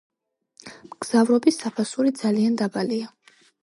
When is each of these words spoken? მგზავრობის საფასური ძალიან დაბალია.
მგზავრობის 0.93 1.63
საფასური 1.67 2.17
ძალიან 2.25 2.61
დაბალია. 2.65 3.17